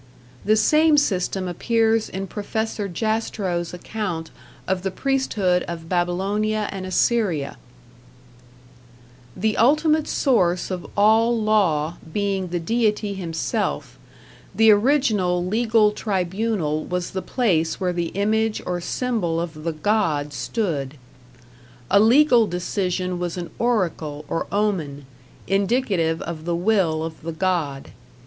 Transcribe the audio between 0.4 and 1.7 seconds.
The same system